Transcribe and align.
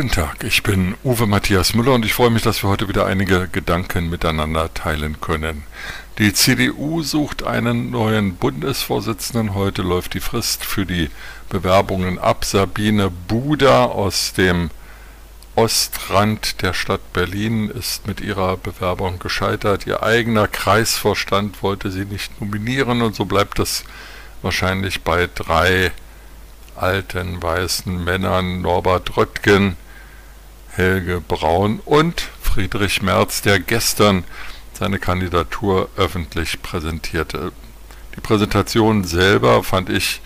Guten 0.00 0.12
Tag, 0.12 0.44
ich 0.44 0.62
bin 0.62 0.94
Uwe 1.04 1.26
Matthias 1.26 1.74
Müller 1.74 1.92
und 1.92 2.06
ich 2.06 2.14
freue 2.14 2.30
mich, 2.30 2.40
dass 2.40 2.62
wir 2.62 2.70
heute 2.70 2.88
wieder 2.88 3.04
einige 3.04 3.48
Gedanken 3.48 4.08
miteinander 4.08 4.72
teilen 4.72 5.20
können. 5.20 5.64
Die 6.16 6.32
CDU 6.32 7.02
sucht 7.02 7.42
einen 7.42 7.90
neuen 7.90 8.36
Bundesvorsitzenden. 8.36 9.54
Heute 9.54 9.82
läuft 9.82 10.14
die 10.14 10.20
Frist 10.20 10.64
für 10.64 10.86
die 10.86 11.10
Bewerbungen 11.50 12.18
ab. 12.18 12.46
Sabine 12.46 13.10
Buda 13.10 13.84
aus 13.84 14.32
dem 14.32 14.70
Ostrand 15.54 16.62
der 16.62 16.72
Stadt 16.72 17.12
Berlin 17.12 17.68
ist 17.68 18.06
mit 18.06 18.22
ihrer 18.22 18.56
Bewerbung 18.56 19.18
gescheitert. 19.18 19.86
Ihr 19.86 20.02
eigener 20.02 20.48
Kreisvorstand 20.48 21.62
wollte 21.62 21.90
sie 21.90 22.06
nicht 22.06 22.40
nominieren 22.40 23.02
und 23.02 23.14
so 23.14 23.26
bleibt 23.26 23.58
es 23.58 23.84
wahrscheinlich 24.40 25.02
bei 25.02 25.28
drei 25.34 25.92
alten 26.74 27.42
weißen 27.42 28.02
Männern 28.02 28.62
Norbert 28.62 29.18
Röttgen, 29.18 29.76
Helge 30.72 31.20
Braun 31.20 31.80
und 31.84 32.20
Friedrich 32.42 33.02
Merz, 33.02 33.42
der 33.42 33.60
gestern 33.60 34.24
seine 34.72 34.98
Kandidatur 34.98 35.88
öffentlich 35.96 36.62
präsentierte. 36.62 37.52
Die 38.16 38.20
Präsentation 38.20 39.04
selber 39.04 39.62
fand 39.62 39.90
ich 39.90 40.20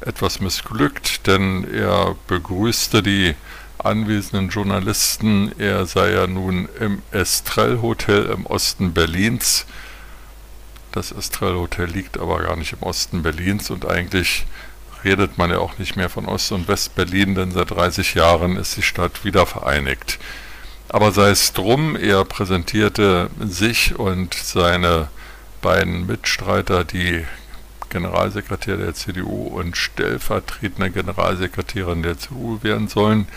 etwas 0.00 0.40
missglückt, 0.40 1.26
denn 1.26 1.66
er 1.72 2.16
begrüßte 2.26 3.02
die 3.02 3.34
anwesenden 3.78 4.48
Journalisten. 4.48 5.52
Er 5.58 5.86
sei 5.86 6.12
ja 6.12 6.26
nun 6.26 6.68
im 6.80 7.02
Estrell 7.12 7.80
Hotel 7.82 8.26
im 8.26 8.46
Osten 8.46 8.92
Berlins. 8.92 9.66
Das 10.92 11.12
Estrell 11.12 11.54
Hotel 11.54 11.86
liegt 11.86 12.18
aber 12.18 12.40
gar 12.42 12.56
nicht 12.56 12.72
im 12.72 12.82
Osten 12.82 13.22
Berlins 13.22 13.70
und 13.70 13.86
eigentlich 13.86 14.46
redet 15.06 15.38
man 15.38 15.50
ja 15.50 15.58
auch 15.58 15.78
nicht 15.78 15.96
mehr 15.96 16.10
von 16.10 16.26
Ost- 16.26 16.50
und 16.50 16.66
West-Berlin, 16.66 17.36
denn 17.36 17.52
seit 17.52 17.70
30 17.70 18.14
Jahren 18.14 18.56
ist 18.56 18.76
die 18.76 18.82
Stadt 18.82 19.24
wieder 19.24 19.46
vereinigt. 19.46 20.18
Aber 20.88 21.12
sei 21.12 21.30
es 21.30 21.52
drum, 21.52 21.94
er 21.94 22.24
präsentierte 22.24 23.30
sich 23.38 23.96
und 23.96 24.34
seine 24.34 25.08
beiden 25.62 26.06
Mitstreiter, 26.06 26.84
die 26.84 27.24
Generalsekretär 27.88 28.76
der 28.76 28.94
CDU 28.94 29.46
und 29.46 29.76
stellvertretende 29.76 30.90
Generalsekretärin 30.90 32.02
der 32.02 32.18
CDU 32.18 32.58
werden 32.62 32.88
sollen 32.88 33.28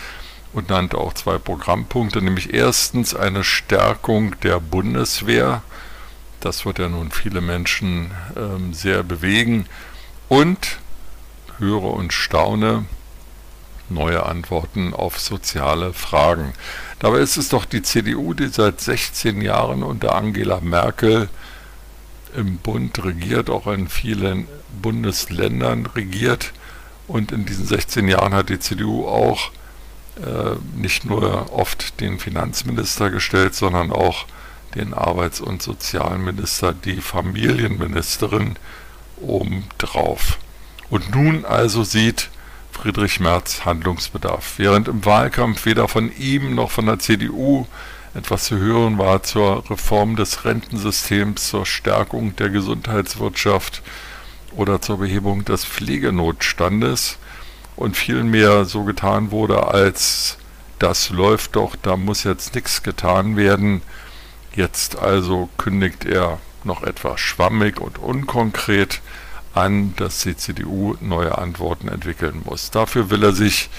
und 0.53 0.69
nannte 0.69 0.97
auch 0.97 1.13
zwei 1.13 1.37
Programmpunkte, 1.37 2.21
nämlich 2.21 2.51
erstens 2.51 3.15
eine 3.15 3.43
Stärkung 3.43 4.39
der 4.41 4.59
Bundeswehr, 4.59 5.61
das 6.39 6.65
wird 6.65 6.79
ja 6.79 6.89
nun 6.89 7.11
viele 7.11 7.41
Menschen 7.41 8.09
ähm, 8.35 8.73
sehr 8.73 9.03
bewegen, 9.03 9.67
und 10.29 10.79
höre 11.59 11.93
und 11.93 12.13
staune, 12.13 12.85
neue 13.89 14.25
Antworten 14.25 14.93
auf 14.93 15.19
soziale 15.19 15.93
Fragen. 15.93 16.53
Dabei 16.99 17.19
ist 17.19 17.37
es 17.37 17.49
doch 17.49 17.65
die 17.65 17.81
CDU, 17.81 18.33
die 18.33 18.47
seit 18.47 18.81
16 18.81 19.41
Jahren 19.41 19.83
unter 19.83 20.15
Angela 20.15 20.59
Merkel 20.61 21.29
im 22.35 22.57
Bund 22.57 23.03
regiert, 23.03 23.49
auch 23.49 23.67
in 23.67 23.87
vielen 23.87 24.47
Bundesländern 24.81 25.85
regiert. 25.87 26.53
Und 27.07 27.31
in 27.31 27.45
diesen 27.45 27.65
16 27.65 28.07
Jahren 28.07 28.33
hat 28.33 28.49
die 28.49 28.59
CDU 28.59 29.07
auch 29.07 29.51
äh, 30.17 30.55
nicht 30.75 31.05
nur 31.05 31.51
oft 31.53 31.99
den 32.01 32.19
Finanzminister 32.19 33.09
gestellt, 33.09 33.55
sondern 33.55 33.91
auch 33.91 34.25
den 34.75 34.93
Arbeits- 34.93 35.41
und 35.41 35.63
Sozialminister, 35.63 36.73
die 36.73 37.01
Familienministerin 37.01 38.57
obendrauf. 39.21 40.37
Und 40.89 41.13
nun 41.13 41.45
also 41.45 41.83
sieht 41.83 42.29
Friedrich 42.71 43.19
Merz 43.19 43.65
Handlungsbedarf. 43.65 44.53
Während 44.57 44.87
im 44.87 45.05
Wahlkampf 45.05 45.65
weder 45.65 45.87
von 45.87 46.11
ihm 46.17 46.55
noch 46.55 46.71
von 46.71 46.85
der 46.85 46.99
CDU 46.99 47.67
etwas 48.15 48.45
zu 48.45 48.57
hören 48.57 48.97
war 48.97 49.21
zur 49.21 49.69
Reform 49.69 50.15
des 50.15 50.45
Rentensystems, 50.45 51.49
zur 51.49 51.65
Stärkung 51.65 52.35
der 52.37 52.49
Gesundheitswirtschaft 52.49 53.83
oder 54.55 54.81
zur 54.81 54.97
Behebung 54.97 55.45
des 55.45 55.65
Pflegenotstandes 55.65 57.17
und 57.75 57.95
vielmehr 57.95 58.65
so 58.65 58.83
getan 58.83 59.31
wurde, 59.31 59.67
als 59.67 60.37
das 60.79 61.09
läuft 61.09 61.55
doch, 61.55 61.75
da 61.75 61.97
muss 61.97 62.23
jetzt 62.23 62.55
nichts 62.55 62.81
getan 62.83 63.35
werden. 63.35 63.81
Jetzt 64.55 64.97
also 64.97 65.49
kündigt 65.57 66.05
er 66.05 66.39
noch 66.63 66.83
etwas 66.83 67.19
schwammig 67.19 67.79
und 67.79 67.99
unkonkret 67.99 69.01
an, 69.59 69.93
dass 69.97 70.21
die 70.23 70.35
CDU 70.35 70.95
neue 71.01 71.37
Antworten 71.37 71.87
entwickeln 71.87 72.41
muss. 72.45 72.71
Dafür 72.71 73.09
will 73.09 73.23
er 73.23 73.33
sich 73.33 73.69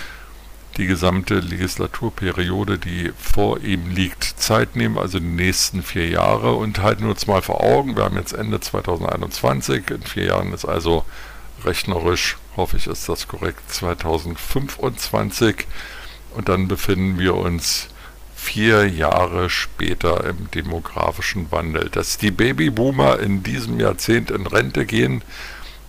die 0.77 0.87
gesamte 0.87 1.41
Legislaturperiode, 1.41 2.79
die 2.79 3.13
vor 3.19 3.61
ihm 3.61 3.91
liegt, 3.91 4.25
Zeit 4.25 4.77
nehmen, 4.77 4.99
also 4.99 5.19
die 5.19 5.27
nächsten 5.27 5.83
vier 5.83 6.09
Jahre. 6.09 6.55
Und 6.55 6.81
halten 6.81 7.03
wir 7.03 7.11
uns 7.11 7.27
mal 7.27 7.43
vor 7.43 7.63
Augen, 7.63 7.97
wir 7.97 8.05
haben 8.05 8.17
jetzt 8.17 8.33
Ende 8.33 8.61
2021, 8.61 9.91
in 9.91 10.03
vier 10.03 10.27
Jahren 10.27 10.53
ist 10.53 10.65
also 10.65 11.05
rechnerisch, 11.65 12.37
hoffe 12.57 12.77
ich, 12.77 12.87
ist 12.87 13.09
das 13.09 13.29
korrekt, 13.29 13.61
2025. 13.69 15.67
Und 16.35 16.49
dann 16.49 16.69
befinden 16.69 17.19
wir 17.19 17.35
uns 17.35 17.89
vier 18.35 18.89
Jahre 18.89 19.51
später 19.51 20.25
im 20.25 20.51
demografischen 20.53 21.51
Wandel. 21.51 21.91
Dass 21.91 22.17
die 22.17 22.31
Babyboomer 22.31 23.19
in 23.19 23.43
diesem 23.43 23.79
Jahrzehnt 23.81 24.31
in 24.31 24.47
Rente 24.47 24.87
gehen, 24.87 25.23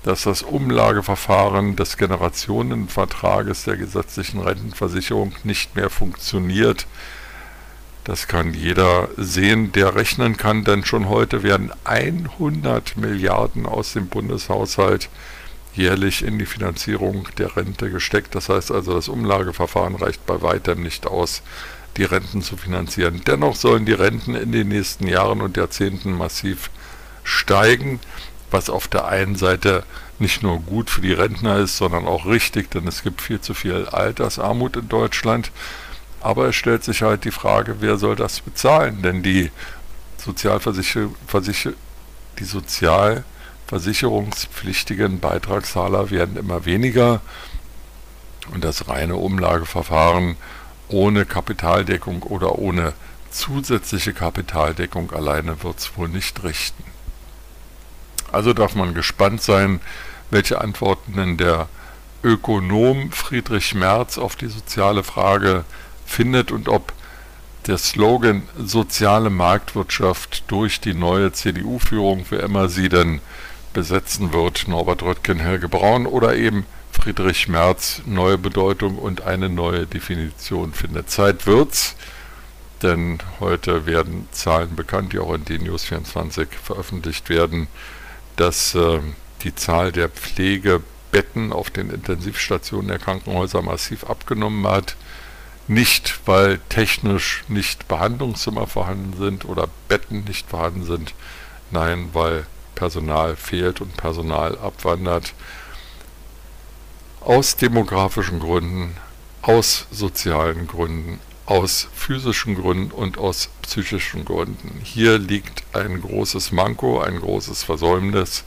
dass 0.04 0.24
das 0.24 0.42
Umlageverfahren 0.42 1.76
des 1.76 1.98
Generationenvertrages 1.98 3.66
der 3.66 3.78
gesetzlichen 3.78 4.40
Rentenversicherung 4.40 5.34
nicht 5.44 5.76
mehr 5.76 5.90
funktioniert. 5.90 6.88
Das 8.04 8.28
kann 8.28 8.56
jeder 8.56 9.10
sehen, 9.18 9.72
der 9.74 9.96
rechnen 9.96 10.38
kann, 10.38 10.64
denn 10.64 10.84
schon 10.84 11.08
heute 11.08 11.44
werden 11.44 11.72
100 11.84 12.98
Milliarden 12.98 13.68
aus 13.68 13.94
dem 13.94 14.08
Bundeshaushalt 14.08 15.10
jährlich 15.76 16.24
in 16.24 16.40
die 16.40 16.48
Finanzierung 16.48 17.28
der 17.38 17.56
Rente 17.56 17.92
gesteckt. 17.92 18.34
Das 18.34 18.50
heißt 18.50 18.72
also, 18.72 18.96
das 18.96 19.08
Umlageverfahren 19.08 19.96
reicht 19.96 20.26
bei 20.26 20.42
weitem 20.42 20.82
nicht 20.82 21.06
aus, 21.06 21.44
die 21.98 22.04
Renten 22.04 22.42
zu 22.42 22.58
finanzieren. 22.58 23.22
Dennoch 23.28 23.56
sollen 23.56 23.86
die 23.86 23.94
Renten 23.94 24.34
in 24.34 24.52
den 24.52 24.70
nächsten 24.70 25.08
Jahren 25.08 25.42
und 25.42 25.56
Jahrzehnten 25.58 26.18
massiv 26.18 26.72
steigen 27.24 28.00
was 28.52 28.70
auf 28.70 28.88
der 28.88 29.08
einen 29.08 29.36
Seite 29.36 29.84
nicht 30.20 30.44
nur 30.44 30.60
gut 30.60 30.90
für 30.90 31.02
die 31.02 31.14
Rentner 31.14 31.58
ist, 31.58 31.78
sondern 31.78 32.06
auch 32.06 32.26
richtig, 32.26 32.70
denn 32.72 32.88
es 32.88 33.02
gibt 33.02 33.22
viel 33.22 33.42
zu 33.42 33.54
viel 33.54 33.88
Altersarmut 33.88 34.78
in 34.78 34.90
Deutschland. 34.90 35.52
Aber 36.20 36.50
es 36.50 36.56
stellt 36.56 36.84
sich 36.84 37.02
halt 37.02 37.24
die 37.24 37.32
Frage, 37.32 37.78
wer 37.80 37.98
soll 37.98 38.16
das 38.16 38.42
bezahlen? 38.42 39.02
Denn 39.02 39.24
die, 39.24 39.50
Sozialversicher 40.22 41.10
Versicher 41.26 41.74
die 42.38 42.44
sozialversicherungspflichtigen 42.46 45.20
Beitragszahler 45.20 46.12
werden 46.12 46.38
immer 46.38 46.66
weniger 46.66 47.22
und 48.54 48.64
das 48.64 48.88
reine 48.88 49.16
Umlageverfahren 49.16 50.38
ohne 50.88 51.26
Kapitaldeckung 51.26 52.22
oder 52.24 52.58
ohne 52.60 52.94
zusätzliche 53.32 54.14
Kapitaldeckung 54.14 55.12
alleine 55.12 55.64
wird 55.64 55.80
es 55.80 55.98
wohl 55.98 56.08
nicht 56.08 56.44
richten. 56.44 56.84
Also 58.32 58.54
darf 58.54 58.76
man 58.76 58.94
gespannt 58.94 59.42
sein, 59.42 59.82
welche 60.30 60.62
Antworten 60.62 61.14
denn 61.16 61.38
der 61.38 61.68
Ökonom 62.24 63.12
Friedrich 63.12 63.74
Merz 63.74 64.18
auf 64.18 64.36
die 64.36 64.48
soziale 64.48 65.04
Frage 65.04 65.66
findet 66.06 66.52
und 66.52 66.70
ob 66.70 66.94
der 67.68 67.78
Slogan 67.78 68.44
soziale 68.58 69.30
Marktwirtschaft 69.30 70.44
durch 70.48 70.80
die 70.80 70.94
neue 70.94 71.32
CDU-Führung, 71.32 72.26
wer 72.30 72.42
immer 72.42 72.70
sie 72.70 72.90
denn 72.90 73.22
besetzen 73.74 74.34
wird, 74.34 74.68
Norbert 74.68 75.04
Röttgen, 75.04 75.40
Helge 75.40 75.70
Braun 75.70 76.06
oder 76.06 76.36
eben 76.36 76.66
Friedrich 76.92 77.48
Merz, 77.48 78.02
neue 78.06 78.38
Bedeutung 78.38 78.98
und 78.98 79.22
eine 79.22 79.50
neue 79.50 79.86
Definition 79.86 80.74
findet. 80.74 81.10
Zeit 81.10 81.48
wird's, 81.48 81.96
denn 82.82 83.20
heute 83.40 83.86
werden 83.86 84.28
Zahlen 84.32 84.76
bekannt, 84.76 85.14
die 85.14 85.20
auch 85.20 85.34
in 85.34 85.46
DNews 85.46 85.86
24 85.86 86.50
veröffentlicht 86.64 87.30
werden 87.30 87.68
dass 88.42 88.74
äh, 88.74 89.00
die 89.44 89.54
Zahl 89.54 89.92
der 89.92 90.10
Pflegebetten 90.10 91.54
auf 91.54 91.70
den 91.70 91.92
Intensivstationen 91.92 92.88
der 92.88 92.98
Krankenhäuser 92.98 93.62
massiv 93.62 94.04
abgenommen 94.04 94.66
hat. 94.66 94.96
Nicht, 95.68 96.22
weil 96.26 96.60
technisch 96.68 97.44
nicht 97.48 97.88
Behandlungszimmer 97.88 98.66
vorhanden 98.66 99.16
sind 99.16 99.46
oder 99.46 99.68
Betten 99.88 100.24
nicht 100.24 100.50
vorhanden 100.50 100.86
sind, 100.86 101.14
nein, 101.70 102.10
weil 102.14 102.48
Personal 102.74 103.36
fehlt 103.36 103.80
und 103.80 103.96
Personal 103.96 104.58
abwandert. 104.58 105.36
Aus 107.20 107.56
demografischen 107.58 108.40
Gründen, 108.40 108.98
aus 109.44 109.86
sozialen 109.92 110.66
Gründen, 110.66 111.20
aus 111.52 111.90
physischen 111.94 112.56
Gründen 112.56 112.92
und 112.92 113.18
aus 113.18 113.50
psychischen 113.62 114.24
Gründen. 114.24 114.80
Hier 114.86 115.18
liegt 115.18 115.64
ein 115.74 116.02
großes 116.02 116.54
Manko, 116.54 117.02
ein 117.02 117.20
großes 117.20 117.64
Versäumnis, 117.64 118.46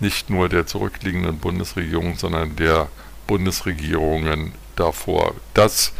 nicht 0.00 0.28
nur 0.28 0.48
der 0.48 0.66
zurückliegenden 0.66 1.38
Bundesregierung, 1.38 2.18
sondern 2.18 2.56
der 2.56 2.88
Bundesregierungen 3.28 4.50
davor. 4.74 5.36
Das 5.54 5.92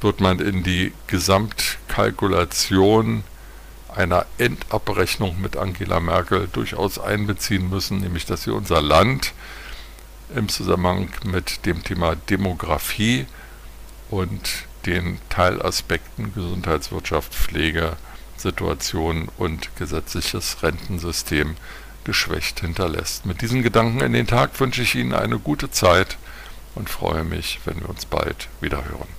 wird 0.00 0.20
man 0.20 0.38
in 0.38 0.62
die 0.62 0.94
Gesamtkalkulation 1.06 3.22
einer 3.94 4.24
Endabrechnung 4.38 5.38
mit 5.38 5.58
Angela 5.58 6.00
Merkel 6.00 6.48
durchaus 6.50 6.98
einbeziehen 6.98 7.68
müssen, 7.68 7.98
nämlich 7.98 8.24
dass 8.24 8.46
wir 8.46 8.54
unser 8.54 8.80
Land 8.80 9.34
im 10.34 10.48
Zusammenhang 10.48 11.10
mit 11.24 11.66
dem 11.66 11.84
Thema 11.84 12.16
Demografie 12.16 13.26
und 14.08 14.66
den 14.86 15.18
Teilaspekten 15.28 16.32
Gesundheitswirtschaft, 16.34 17.34
Pflege, 17.34 17.96
Situation 18.36 19.28
und 19.36 19.74
gesetzliches 19.76 20.62
Rentensystem 20.62 21.56
geschwächt 22.04 22.60
hinterlässt. 22.60 23.26
Mit 23.26 23.42
diesen 23.42 23.62
Gedanken 23.62 24.00
in 24.00 24.12
den 24.12 24.26
Tag 24.26 24.58
wünsche 24.60 24.82
ich 24.82 24.94
Ihnen 24.94 25.14
eine 25.14 25.38
gute 25.38 25.70
Zeit 25.70 26.16
und 26.74 26.88
freue 26.88 27.24
mich, 27.24 27.60
wenn 27.64 27.80
wir 27.80 27.88
uns 27.88 28.06
bald 28.06 28.48
wieder 28.60 28.84
hören. 28.84 29.17